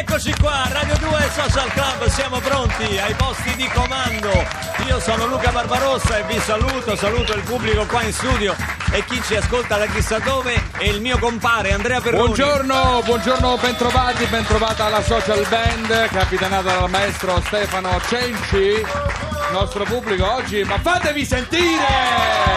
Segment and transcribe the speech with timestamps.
[0.00, 4.30] Eccoci qua, Radio 2 Social Club, siamo pronti ai posti di comando.
[4.86, 8.56] Io sono Luca Barbarossa e vi saluto, saluto il pubblico qua in studio
[8.92, 12.24] e chi ci ascolta da chissà dove e il mio compare Andrea Perroni.
[12.24, 19.39] Buongiorno, buongiorno, bentrovati, bentrovata alla social band capitanata dal maestro Stefano Cenci.
[19.52, 21.84] Nostro pubblico oggi, ma fatevi sentire!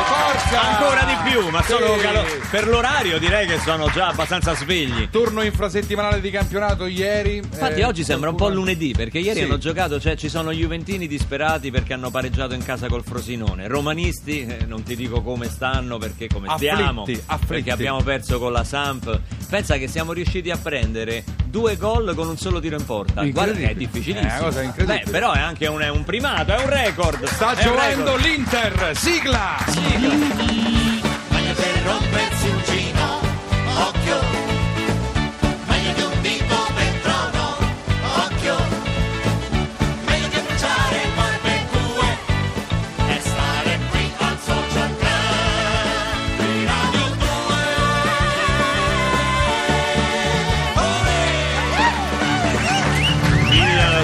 [0.05, 0.61] Forza!
[0.61, 2.01] Ancora di più, ma sono Sì.
[2.01, 5.09] calo- per l'orario direi che sono già abbastanza svegli.
[5.09, 7.37] Turno infrasettimanale di campionato ieri.
[7.37, 9.45] Infatti eh, oggi sembra un po' lunedì perché ieri Sì.
[9.45, 13.67] hanno giocato, cioè ci sono Juventini disperati perché hanno pareggiato in casa col Frosinone.
[13.67, 17.45] Romanisti, eh, non ti dico come stanno perché come Afflitti, stiamo, afflitti.
[17.47, 19.19] perché abbiamo perso con la Samp.
[19.49, 23.23] Pensa che siamo riusciti a prendere due gol con un solo tiro in porta.
[23.25, 24.27] Guarda è difficilissimo.
[24.27, 25.03] È una cosa incredibile.
[25.05, 27.23] Beh, però è anche un, è un primato, è un record.
[27.25, 28.25] Sta È giocando record.
[28.25, 29.57] l'Inter, sigla!
[29.87, 30.72] Meglio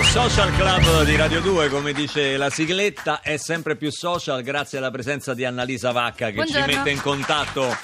[0.09, 4.89] social club di Radio 2, come dice la sigletta, è sempre più social grazie alla
[4.89, 6.67] presenza di Annalisa Vacca che Buongiorno.
[6.67, 7.77] ci mette in contatto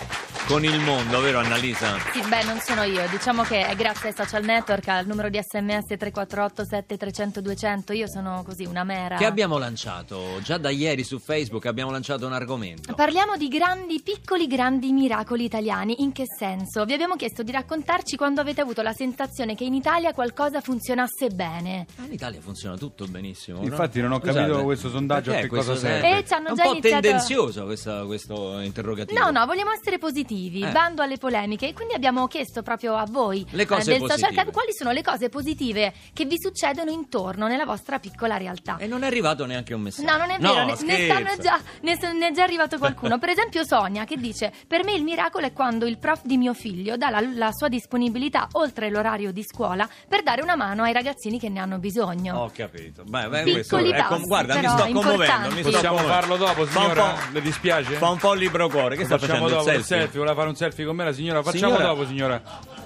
[0.47, 1.97] con il mondo, vero Annalisa?
[2.13, 3.01] Sì, beh, non sono io.
[3.09, 7.93] Diciamo che è grazie ai social network, al numero di sms 348 7300 200.
[7.93, 9.15] Io sono così una mera.
[9.17, 10.39] Che abbiamo lanciato?
[10.43, 12.93] Già da ieri su Facebook abbiamo lanciato un argomento.
[12.93, 16.03] Parliamo di grandi, piccoli, grandi miracoli italiani.
[16.03, 16.85] In che senso?
[16.85, 21.29] Vi abbiamo chiesto di raccontarci quando avete avuto la sensazione che in Italia qualcosa funzionasse
[21.29, 21.87] bene.
[21.99, 23.57] Ah, In Italia funziona tutto benissimo.
[23.59, 23.63] no?
[23.65, 26.17] Infatti non ho Scusate, capito questo sondaggio a che cosa questo serve.
[26.19, 29.19] Eh, ci hanno È un già po' iniziato- tendenzioso questa- questo interrogativo.
[29.19, 30.71] No, no, vogliamo essere positivi, Eh.
[30.71, 31.67] bando alle polemiche.
[31.69, 34.33] E quindi abbiamo chiesto proprio a voi Le cose del social positive.
[34.41, 38.77] club quali sono le cose positive che vi succedono intorno nella vostra piccola realtà.
[38.77, 40.09] E non è arrivato neanche un messaggio.
[40.09, 43.17] No, non è vero, ne, ne stanno già, ne, ne è già arrivato qualcuno.
[43.17, 46.53] Per esempio Sonia che dice, per me il miracolo è quando il prof di mio
[46.53, 50.93] figlio dà la, la sua disponibilità oltre l'orario di scuola per dare una mano ai
[50.93, 52.37] ragazzini che ne hanno bisogno.
[52.37, 53.03] Ho capito.
[53.03, 55.49] Beh, beh, Piccoli questo passi, guarda, mi sto commuovendo.
[55.51, 56.27] Mi sto Possiamo commuovendo.
[56.27, 57.13] farlo dopo, signora?
[57.31, 57.93] Le dispiace?
[57.95, 58.95] Fa un po' il libro cuore.
[58.95, 59.47] Che sta facendo?
[59.49, 60.24] dopo il il selfie?
[60.25, 61.41] Voleva fare un selfie con me la signora?
[61.43, 62.41] Facciamo Signora- dopo, signora.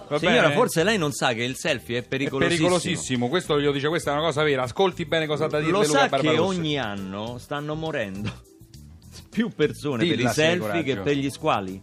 [0.10, 0.54] Va Signora, bene?
[0.56, 2.68] forse lei non sa che il selfie è è pericolosissimo.
[2.68, 3.30] pericolosissimo.
[3.30, 4.64] Questo glielo dice, questa è una cosa vera.
[4.64, 6.42] Ascolti bene cosa ha da dire Lo Luca sa che Barbarossa.
[6.44, 8.32] ogni anno stanno morendo
[9.30, 11.82] più persone per Dilla i selfie che per gli squali.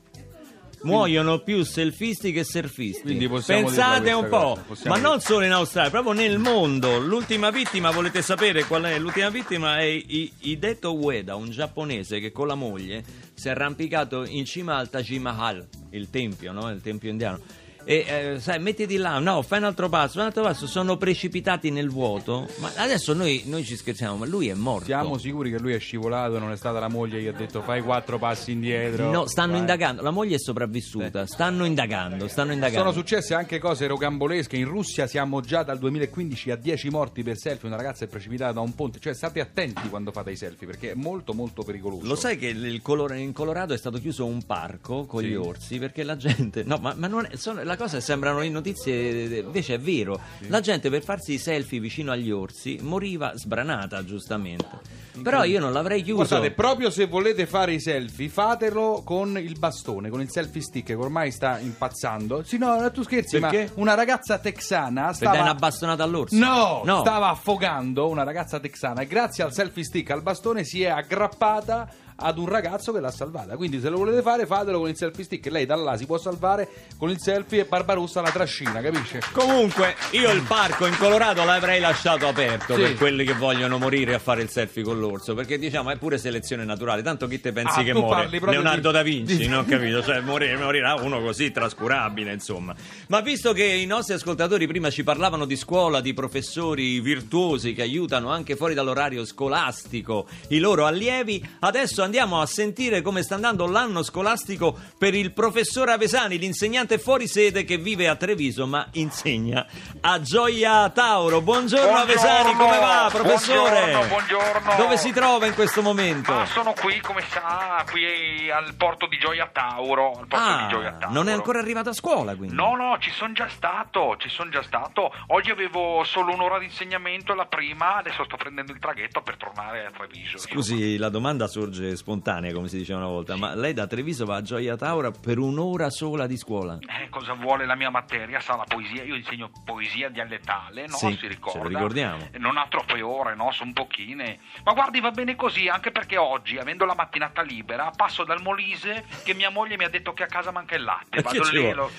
[0.82, 3.16] Muoiono più selfisti che surfisti.
[3.44, 6.98] Pensate un po', cosa, ma non solo in Australia, proprio nel mondo.
[6.98, 8.98] L'ultima vittima, volete sapere qual è?
[8.98, 13.04] L'ultima vittima è I- Hideto Ueda, un giapponese che con la moglie
[13.34, 16.70] si è arrampicato in cima al Taj Mahal, il tempio, no?
[16.70, 17.40] Il tempio indiano.
[17.88, 18.04] E
[18.34, 21.88] eh, sai, mettiti là, no, fai un altro passo, un altro passo, sono precipitati nel
[21.88, 22.48] vuoto.
[22.58, 24.86] Ma adesso noi, noi ci scherziamo, ma lui è morto.
[24.86, 27.62] Siamo sicuri che lui è scivolato, non è stata la moglie che gli ha detto
[27.62, 29.08] fai quattro passi indietro.
[29.10, 29.60] No, stanno Vai.
[29.60, 32.80] indagando, la moglie è sopravvissuta, stanno indagando, stanno indagando.
[32.90, 34.56] Sono successe anche cose rocambolesche.
[34.56, 37.68] In Russia siamo già dal 2015 a 10 morti per selfie.
[37.68, 38.98] Una ragazza è precipitata da un ponte.
[38.98, 42.04] Cioè, state attenti quando fate i selfie perché è molto, molto pericoloso.
[42.04, 45.28] Lo sai che il Color- in Colorado è stato chiuso un parco con Sì.
[45.28, 46.64] gli orsi perché la gente.
[46.64, 50.18] No, ma, ma non è- sono- la cosa sembrano in notizie, invece è vero.
[50.48, 55.04] La gente per farsi i selfie vicino agli orsi moriva sbranata, giustamente.
[55.22, 56.24] Però io non l'avrei chiuso.
[56.26, 60.86] Guardate, proprio se volete fare i selfie, fatelo con il bastone, con il selfie stick
[60.86, 62.42] che ormai sta impazzando.
[62.44, 63.70] Sì, no, tu scherzi, Perché?
[63.74, 65.58] ma una ragazza texana per dare una stava...
[65.58, 66.36] bastonata all'orso.
[66.36, 67.00] No, no.
[67.00, 71.88] stava affogando una ragazza texana e grazie al selfie stick al bastone si è aggrappata
[72.18, 73.56] ad un ragazzo che l'ha salvata.
[73.56, 75.46] Quindi se lo volete fare, fatelo con il selfie stick.
[75.50, 76.68] Lei da là si può salvare
[76.98, 79.20] con il selfie e Barbarossa la trascina, capisce?
[79.32, 82.80] Comunque, io il parco in Colorado l'avrei lasciato aperto Sì.
[82.80, 85.34] per quelli che vogliono morire a fare il selfie con l'orso.
[85.34, 87.02] Perché diciamo è pure selezione naturale.
[87.02, 88.28] Tanto chi te pensi Ah, che muore?
[88.30, 90.02] Leonardo di- da Vinci, di- non ho capito?
[90.02, 92.74] Cioè, morire, morirà uno così trascurabile, insomma.
[93.08, 97.82] Ma visto che i nostri ascoltatori prima ci parlavano di scuola, di professori virtuosi che
[97.82, 103.66] aiutano anche fuori dall'orario scolastico i loro allievi, adesso andiamo a sentire come sta andando
[103.66, 109.66] l'anno scolastico per il professor Avesani, l'insegnante fuori sede che vive a Treviso ma insegna
[110.00, 111.40] a Gioia Tauro.
[111.40, 113.92] Buongiorno, Avesani, come va, professore?
[113.92, 114.76] Buongiorno, buongiorno.
[114.76, 116.32] Dove si trova in questo momento?
[116.32, 120.24] Ma sono qui, come sa, qui al porto di Gioia Tauro.
[120.28, 121.12] Ah, di Gioia Tauro.
[121.12, 122.54] non è ancora arrivato a scuola quindi?
[122.54, 125.12] No, no, ci sono già stato, ci sono già stato.
[125.28, 129.86] Oggi avevo solo un'ora di insegnamento, la prima, adesso sto prendendo il traghetto per tornare
[129.86, 130.38] a Treviso.
[130.38, 134.36] Scusi, la domanda sorge spontanea, come si diceva una volta, ma lei da Treviso va
[134.36, 136.78] a Gioia Tauro per un'ora sola di scuola.
[136.80, 138.40] Eh, cosa vuole la mia materia?
[138.40, 140.96] Sa la poesia, io insegno poesia dialettale, no?
[140.96, 141.58] Sì, si ricorda.
[141.58, 142.28] ce lo ricordiamo.
[142.32, 143.50] Eh, Non ha troppe ore, no?
[143.52, 144.38] Sono pochine.
[144.64, 149.04] Ma guardi, va bene così, anche perché oggi, avendo la mattinata libera, passo dal Molise
[149.24, 151.04] che mia moglie mi ha detto che a casa manca il latte.
[151.10, 151.90] Che Vado lì lo...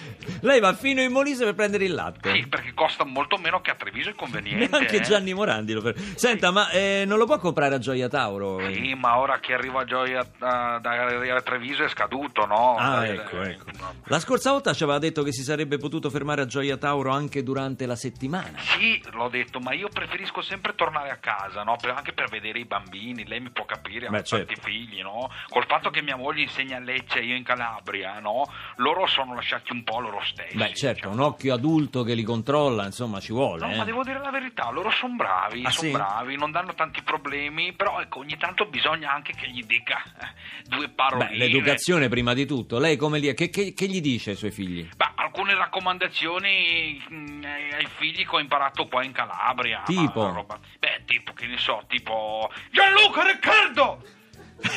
[0.41, 2.31] Lei va fino in Molise per prendere il latte.
[2.33, 4.67] Sì, perché costa molto meno che a Treviso è conveniente.
[4.69, 5.01] Neanche eh.
[5.01, 5.93] Gianni Morandi lo fa.
[6.15, 8.59] Senta, ma eh, non lo può comprare a Gioia Tauro?
[8.71, 12.75] Sì, ma ora che arriva a Gioia da, da Treviso è scaduto, no?
[12.75, 13.71] Ah, Eh, ecco, eh, ecco.
[13.79, 13.93] no.
[14.05, 17.41] La scorsa volta ci aveva detto che si sarebbe potuto fermare a Gioia Tauro anche
[17.41, 18.57] durante la settimana.
[18.59, 21.75] Sì, l'ho detto, ma io preferisco sempre tornare a casa, no?
[21.77, 24.61] Per- anche per vedere i bambini, lei mi può capire, ha Beh, tanti certo.
[24.67, 25.29] figli, no?
[25.47, 28.43] Col fatto che mia moglie insegna a Lecce e io in Calabria, no?
[28.75, 30.57] Loro sono lasciati un po' loro stessi.
[30.57, 31.13] Beh, certo, diciamo.
[31.13, 33.65] un occhio adulto che li controlla, insomma, ci vuole.
[33.65, 33.77] No, eh.
[33.77, 35.93] ma devo dire la verità, loro sono bravi, Ah, sono sì?
[35.93, 40.27] bravi, non danno tanti problemi, però ecco, ogni tanto bisogna anche che gli dica eh,
[40.67, 41.29] due paroline.
[41.29, 42.79] Beh, l'educazione prima di tutto.
[42.79, 43.33] Lei come li...
[43.33, 44.87] che, che- che gli dice ai suoi figli?
[44.95, 49.83] Beh, alcune raccomandazioni mm, ai figli che ho imparato qua in Calabria.
[49.85, 50.31] Tipo?
[50.31, 52.49] roba- Beh, tipo, che ne so, tipo...
[52.71, 54.03] Gianluca Riccardo!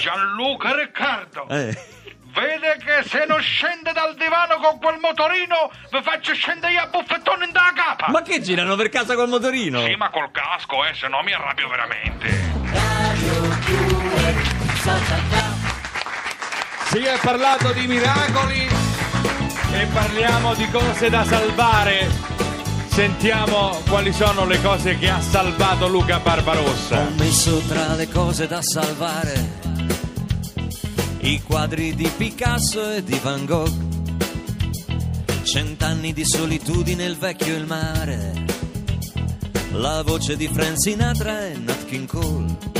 [0.01, 1.49] Gianluca Riccardo!
[1.49, 1.99] Eh.
[2.33, 6.87] Vede che se non scende dal divano con quel motorino, vi faccio scendere io a
[6.87, 8.09] buffettone in da capa!
[8.09, 9.85] Ma che girano per casa col motorino?
[9.85, 13.90] Sì, ma col casco, eh, se no mi arrabbio veramente.
[16.91, 18.69] Si è parlato di miracoli
[19.73, 22.11] e parliamo di cose da salvare.
[22.89, 26.99] Sentiamo quali sono le cose che ha salvato Luca Barbarossa.
[26.99, 29.59] Ho messo tra le cose da salvare
[31.21, 33.89] i quadri di Picasso e di Van Gogh.
[35.43, 38.45] Cent'anni di solitudine, il vecchio e il mare.
[39.73, 42.80] La voce di Frank Sinatra e Nat King Cole.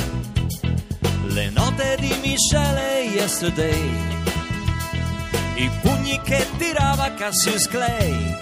[1.33, 3.91] Le note di Michele Yesterday.
[5.55, 8.37] I pugni che tirava Cassius Clay.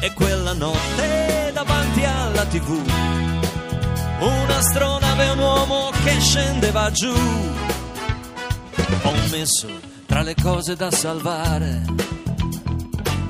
[0.00, 3.28] E quella notte davanti alla tv
[4.20, 7.14] un'astronave e un uomo che scendeva giù.
[9.02, 9.68] Ho messo
[10.06, 11.82] tra le cose da salvare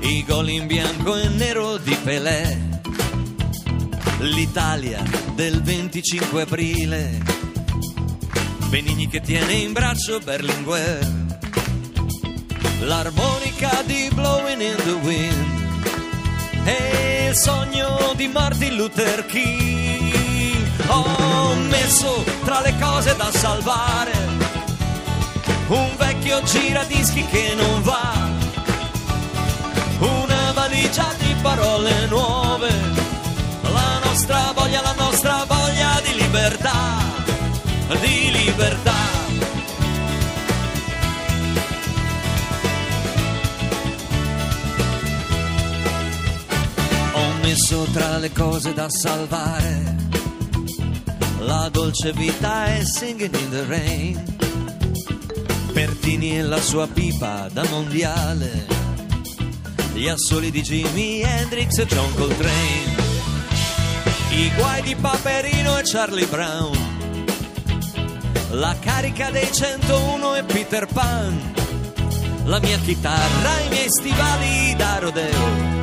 [0.01, 2.79] i gol in bianco e nero di Pelé,
[4.19, 5.01] l'Italia
[5.35, 7.21] del 25 aprile,
[8.71, 11.05] Benigni che tiene in braccio Berlinguer,
[12.79, 16.63] l'armonica di Blowing in the Wind.
[16.63, 20.15] E il sogno di Martin Luther King.
[20.87, 24.13] Ho messo tra le cose da salvare.
[25.67, 28.29] Un vecchio giradischi che non va,
[29.99, 32.69] una valigia di parole nuove,
[33.63, 36.99] la nostra voglia, la nostra voglia di libertà,
[37.99, 38.99] di libertà.
[47.13, 50.09] Ho messo tra le cose da salvare
[51.41, 54.39] la dolce vita e Singing in the Rain.
[55.73, 58.67] Pertini e la sua pipa da mondiale,
[59.93, 62.95] gli assoli di Jimi Hendrix e John Coltrane,
[64.31, 66.90] i guai di Paperino e Charlie Brown,
[68.51, 71.53] la carica dei 101 e Peter Pan,
[72.45, 75.79] la mia chitarra, i miei stivali da rodeo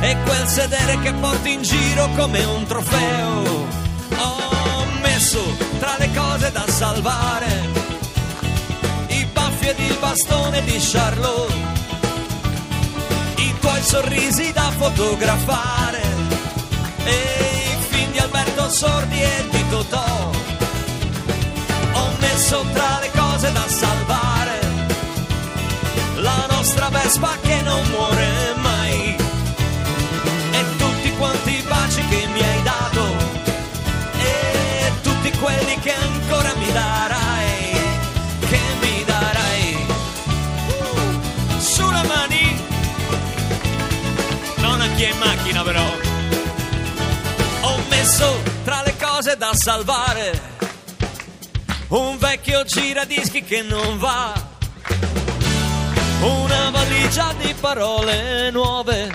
[0.00, 3.66] e quel sedere che porti in giro come un trofeo.
[4.16, 5.40] Ho messo
[5.78, 7.68] tra le cose da salvare
[9.08, 11.52] i baffi ed il bastone di Charlot,
[13.36, 16.02] i tuoi sorrisi da fotografare
[17.04, 17.12] e
[17.72, 20.33] i film di Alberto Sordi e di Totò.
[22.54, 24.58] Messo tra le cose da salvare.
[26.16, 29.16] La nostra Vespa che non muore mai.
[30.52, 33.16] E tutti quanti i baci che mi hai dato.
[34.18, 37.72] E tutti quelli che ancora mi darai
[38.48, 39.86] che mi darai.
[40.78, 42.62] Uh, sulle mani.
[44.58, 45.86] Non a chi è in macchina però.
[47.62, 50.53] Ho messo tra le cose da salvare
[51.96, 54.32] un vecchio giradischi che non va.
[56.20, 59.14] Una valigia di parole nuove.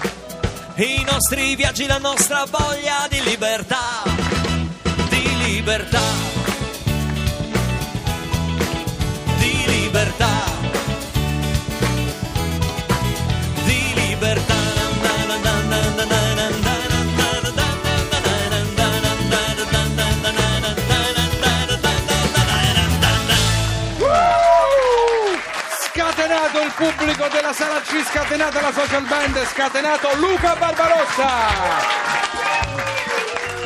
[0.75, 4.03] I nostri viaggi, la nostra voglia di libertà,
[5.09, 6.01] di libertà,
[9.39, 10.48] di libertà,
[26.99, 32.68] pubblico della sala C scatenata la social band, scatenato Luca Barbarossa.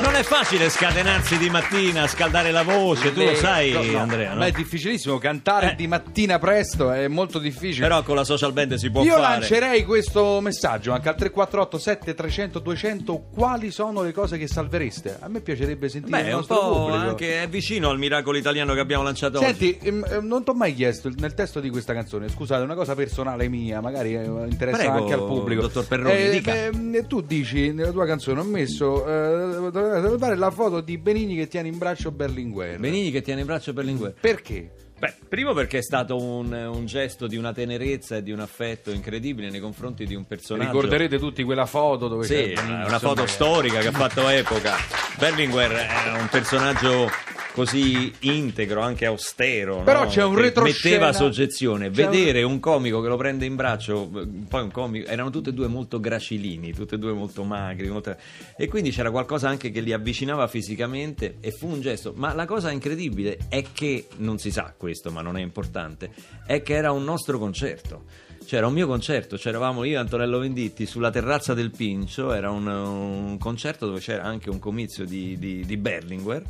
[0.04, 4.32] Non è facile scatenarsi di mattina, scaldare la voce, tu lo sai, No, no, Andrea,
[4.34, 4.40] no?
[4.40, 5.76] Ma è difficilissimo, cantare Eh.
[5.76, 7.88] di mattina presto è molto difficile.
[7.88, 9.22] Però con la social band si può Io fare.
[9.22, 15.18] lancerei questo messaggio anche al 348 7300 200 quali sono le cose che salvereste?
[15.22, 17.08] A me piacerebbe sentire Beh, il un nostro po' pubblico.
[17.10, 19.46] anche è vicino al miracolo italiano che abbiamo lanciato oggi.
[19.46, 22.76] Senti, ehm, ehm, non ti ho mai chiesto nel testo di questa canzone, scusate, una
[22.76, 25.62] cosa personale mia, magari eh, interessa Prego, anche al pubblico.
[25.62, 26.54] dottor Perroni, dica.
[26.66, 31.68] ehm, tu dici nella tua canzone, ho messo, dare la foto di Benigni che tiene
[31.68, 32.80] in braccio Berlinguer.
[32.80, 34.14] Benigni che tiene in braccio Berlinguer.
[34.20, 34.72] Perché?
[35.04, 38.90] Beh, primo perché è stato un, un gesto di una tenerezza e di un affetto
[38.90, 40.72] incredibile nei confronti di un personaggio.
[40.72, 44.76] Ricorderete tutti quella foto dove Sì, una insomma, foto storica che ha fatto epoca.
[45.18, 47.10] Berlinguer è un personaggio
[47.54, 49.84] così integro, anche austero.
[49.84, 50.10] Però no?
[50.10, 51.92] c'è un retroscena- Metteva soggezione.
[51.92, 52.60] c'è un- Vedere un...
[52.60, 54.10] comico che lo prende in braccio,
[54.50, 57.88] poi un comico, erano tutti e due molto gracilini, tutti e due molto magri.
[57.90, 58.16] molto-
[58.58, 62.14] E quindi c'era qualcosa anche che li avvicinava fisicamente e fu un gesto.
[62.16, 66.10] Ma la cosa incredibile è che, non si sa questo, ma non è importante,
[66.46, 68.04] è che era un nostro concerto.
[68.46, 72.68] C'era un mio concerto, c'eravamo io e Antonello Venditti sulla terrazza del Pincio, era un,
[72.68, 76.44] un concerto dove c'era anche un comizio di, di- di Berlinguer,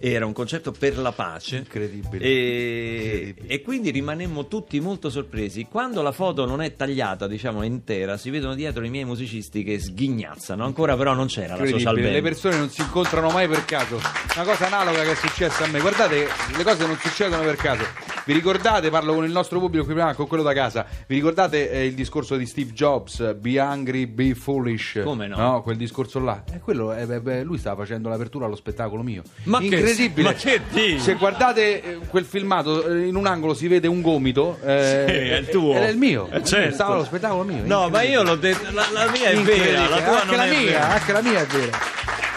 [0.00, 1.58] era un concerto per la pace.
[1.58, 2.24] Incredibile.
[2.24, 3.54] E, Incredibile.
[3.54, 5.66] e quindi rimanemmo tutti molto sorpresi.
[5.70, 9.78] Quando la foto non è tagliata, diciamo intera, si vedono dietro i miei musicisti che
[9.78, 10.64] sghignazzano.
[10.64, 12.12] Ancora però non c'era la social band.
[12.12, 13.96] le persone non si incontrano mai per caso.
[14.34, 15.80] Una cosa analoga che è successa a me.
[15.80, 16.26] Guardate,
[16.56, 17.84] le cose non succedono per caso.
[18.24, 20.84] Vi ricordate, parlo con il nostro pubblico qui prima, con quello da casa.
[21.06, 23.34] Vi ricordate eh, il discorso di Steve Jobs?
[23.34, 25.00] Be hungry, be foolish.
[25.02, 25.62] Come no?
[25.62, 26.42] quel discorso là.
[26.52, 29.22] Eh, quello, eh, beh, lui stava facendo l'apertura allo spettacolo mio.
[29.44, 30.28] Ma che- Incredibile.
[30.28, 30.60] ma che?
[30.98, 34.58] Se guardate eh, quel filmato, eh, in un angolo si vede un gomito.
[34.64, 35.74] eh, Sì, è il tuo.
[35.74, 36.28] È il mio.
[36.44, 36.74] Certo.
[36.74, 37.62] Stava allo spettacolo mio.
[37.64, 40.44] No, ma io l'ho detto, la, la mia è vera, la tua anche non la
[40.44, 40.88] è mia, vera.
[40.90, 41.78] anche la mia è vera.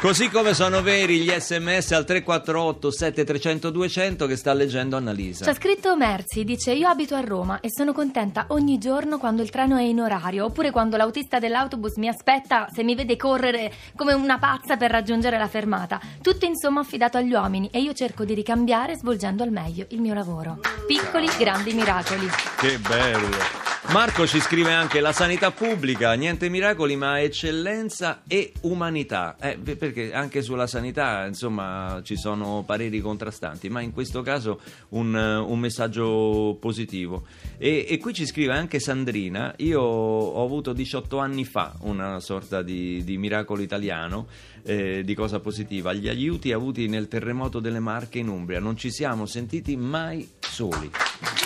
[0.03, 5.45] Così come sono veri gli sms al 348 7300 200 che sta leggendo Annalisa.
[5.45, 9.49] C'ha scritto Merzi, dice io abito a Roma e sono contenta ogni giorno quando il
[9.49, 14.11] treno è in orario oppure quando l'autista dell'autobus mi aspetta se mi vede correre come
[14.11, 16.01] una pazza per raggiungere la fermata.
[16.21, 20.13] Tutto insomma affidato agli uomini e io cerco di ricambiare svolgendo al meglio il mio
[20.13, 20.59] lavoro.
[20.85, 22.27] Piccoli grandi miracoli.
[22.57, 23.62] Che bello.
[23.91, 29.35] Marco ci scrive anche la sanità pubblica, niente miracoli ma eccellenza e umanità.
[29.39, 35.13] Eh, perché anche sulla sanità, insomma, ci sono pareri contrastanti, ma in questo caso un,
[35.13, 37.25] un messaggio positivo.
[37.57, 42.63] E, e qui ci scrive anche Sandrina, io ho avuto 18 anni fa una sorta
[42.63, 44.27] di, di miracolo italiano.
[44.65, 48.91] Eh, di cosa positiva, gli aiuti avuti nel terremoto delle Marche in Umbria, non ci
[48.91, 50.89] siamo sentiti mai soli.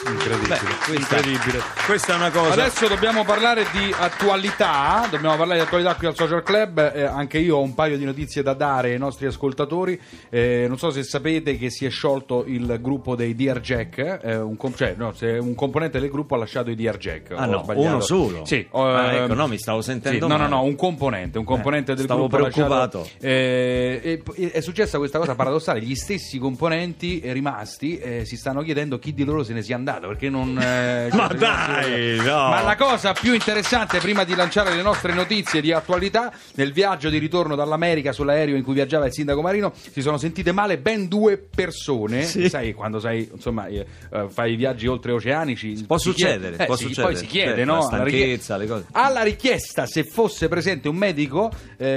[0.08, 1.60] Incredibile, Beh, questa- incredibile.
[1.86, 2.54] Questa è una cosa.
[2.54, 7.38] Adesso dobbiamo parlare di attualità, dobbiamo parlare di attualità qui al Social Club, eh, anche
[7.40, 11.04] io ho un paio di notizie da dare ai nostri ascoltatori, Eh, non so se
[11.04, 15.14] sapete che si è sciolto il gruppo dei DR Jack, eh, un, com- cioè, no,
[15.14, 17.32] se un componente del gruppo ha lasciato i DR Jack.
[17.32, 17.88] Ah no, sbagliato.
[17.88, 18.46] uno solo?
[18.46, 18.68] Sì.
[18.72, 21.94] Ah, ehm, ecco, no, mi stavo sentendo sì, no, no, no, un componente, un componente
[21.94, 23.07] Eh, del stavo gruppo ha lasciato- preoccupato.
[23.20, 28.62] Eh, p- è successa questa cosa paradossale, gli stessi componenti eh, rimasti eh, si stanno
[28.62, 30.58] chiedendo chi di loro se ne sia andato, perché non...
[30.60, 32.50] eh, Ma cioè, dai, no.
[32.50, 37.10] Ma la cosa più interessante, prima di lanciare le nostre notizie di attualità, nel viaggio
[37.10, 41.08] di ritorno dall'America sull'aereo in cui viaggiava il sindaco Marino, si sono sentite male ben
[41.08, 42.24] due persone.
[42.24, 42.50] Sì.
[42.50, 45.84] Sai, quando sai, insomma, eh, eh, fai viaggi oltreoceanici.
[45.86, 47.14] Può si succedere, chiede- può sì, succedere.
[47.14, 47.80] Poi si chiede, no?
[47.80, 48.86] la Alla richie- stanchezza, le cose.
[48.92, 51.52] alla richiesta se fosse presente un medico,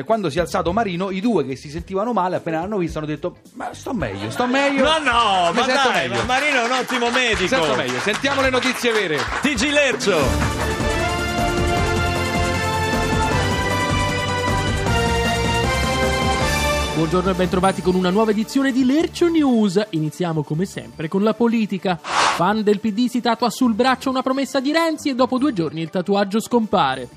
[0.04, 3.06] quando si è alzato Marino, i due che si sentivano male, appena l'hanno visto, hanno
[3.06, 4.82] detto: Ma sto meglio, sto meglio.
[4.84, 6.14] No, no, Mi ma sento dai, meglio.
[6.20, 7.48] ma Marino è un ottimo Mi medico.
[7.48, 7.98] sento meglio.
[8.00, 9.16] Sentiamo le notizie vere.
[9.40, 10.18] TG Lercio.
[16.94, 19.86] Buongiorno e bentrovati con una nuova edizione di Lercio News.
[19.90, 21.98] Iniziamo come sempre con la politica.
[22.02, 25.80] Fan del PD si tatua sul braccio una promessa di Renzi e dopo due giorni
[25.80, 27.08] il tatuaggio scompare.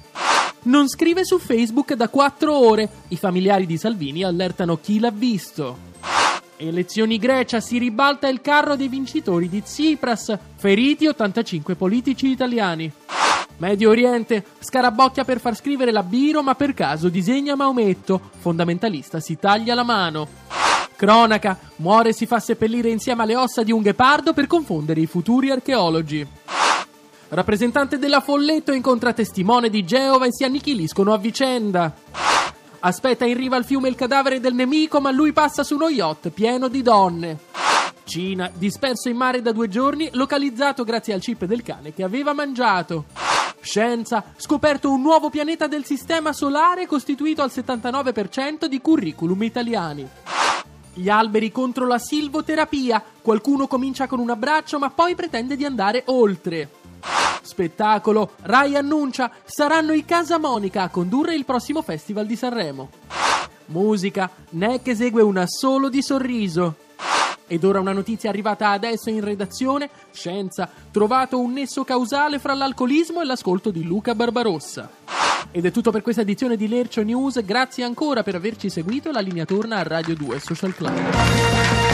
[0.63, 2.89] Non scrive su Facebook da quattro ore.
[3.10, 5.91] I familiari di Salvini allertano chi l'ha visto.
[6.55, 10.38] Elezioni Grecia si ribalta il carro dei vincitori di Tsipras.
[10.55, 12.89] Feriti 85 politici italiani.
[13.58, 18.22] Medio Oriente, scarabocchia per far scrivere la Biro, ma per caso disegna Maometto.
[18.39, 20.27] Fondamentalista si taglia la mano.
[20.96, 25.08] Cronaca, muore e si fa seppellire insieme alle ossa di un ghepardo per confondere i
[25.08, 26.25] futuri archeologi.
[27.33, 31.91] Rappresentante della Folletto incontra testimone di Geova e si annichiliscono a vicenda.
[32.81, 36.29] Aspetta in riva al fiume il cadavere del nemico, ma lui passa su uno yacht
[36.29, 37.39] pieno di donne.
[38.03, 42.33] Cina, disperso in mare da due giorni, localizzato grazie al chip del cane che aveva
[42.33, 43.05] mangiato.
[43.61, 50.07] Scienza, scoperto un nuovo pianeta del sistema solare costituito al 79% di curriculum italiani.
[50.93, 53.03] Gli alberi contro la silvoterapia.
[53.23, 56.81] Qualcuno comincia con un abbraccio ma poi pretende di andare oltre.
[57.41, 58.31] Spettacolo.
[58.41, 62.89] Rai annuncia saranno i Casa Monica a condurre il prossimo Festival di Sanremo.
[63.65, 64.29] Musica.
[64.51, 66.75] Neck esegue un assolo di sorriso.
[67.48, 69.89] Ed ora una notizia arrivata adesso in redazione.
[70.12, 70.69] Scienza.
[70.91, 74.89] Trovato un nesso causale fra l'alcolismo e l'ascolto di Luca Barbarossa.
[75.51, 77.43] Ed è tutto per questa edizione di Lercio News.
[77.43, 79.12] Grazie ancora per averci seguito.
[79.12, 81.92] La linea torna a Radio 2 Social Club.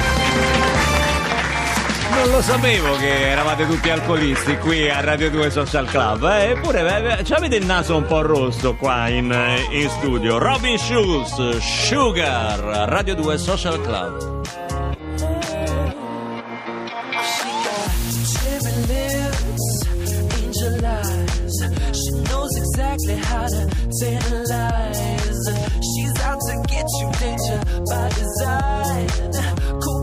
[2.12, 6.50] Non lo sapevo che eravate tutti alcolisti qui a Radio 2 Social Club, eh?
[6.52, 10.38] eppure eh, ci avete il naso un po' rosso qua in, eh, in studio.
[10.38, 14.38] Robin Schulz, Sugar, Radio 2 Social Club.
[25.82, 29.08] She's out to get you, danger by design.
[29.82, 29.99] Cool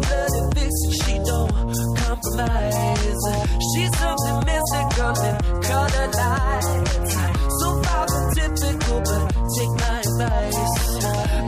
[2.37, 7.15] She's something mystical and color lights.
[7.61, 9.25] So far from typical, but
[9.57, 10.77] take my advice.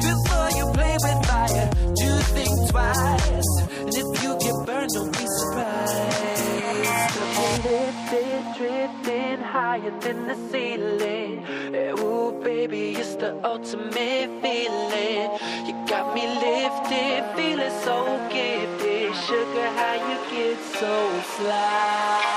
[0.09, 3.51] Before you play with fire, do think twice.
[3.81, 6.49] And if you get burned, don't be surprised.
[7.65, 11.45] Lifted, drifting higher than the ceiling.
[11.75, 15.29] Eh, Ooh, baby, it's the ultimate feeling.
[15.67, 17.98] You got me lifted, feeling so
[20.61, 22.28] so fly?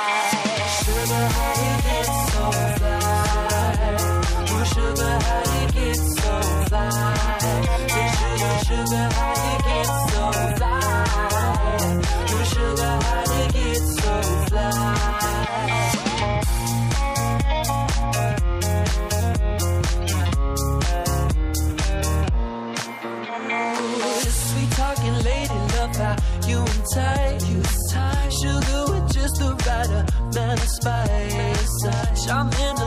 [30.60, 32.26] Of spice.
[32.26, 32.82] Charming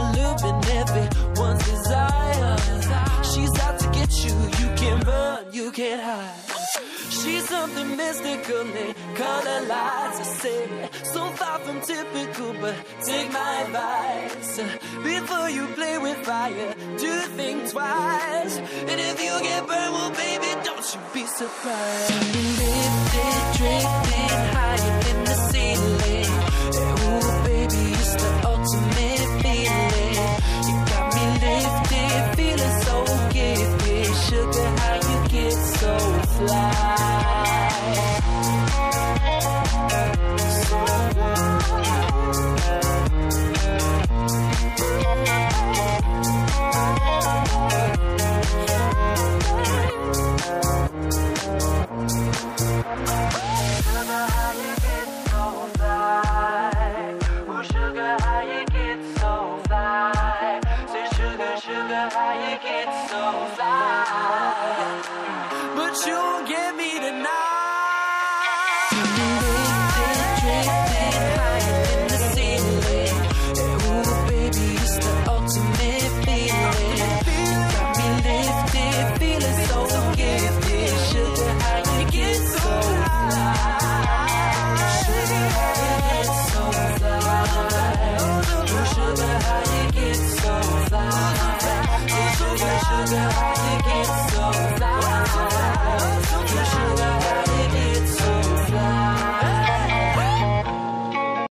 [0.45, 2.57] and everyone's desire.
[3.23, 4.35] She's out to get you.
[4.61, 6.55] You can't run, you can't hide.
[7.11, 10.21] She's something mystical and color lights.
[10.21, 14.59] I say, so far from typical, but take my advice.
[15.03, 18.57] Before you play with fire, do think twice.
[18.91, 22.15] And if you get burned, well, baby, don't you be surprised.
[22.61, 25.04] Lifted, drifting higher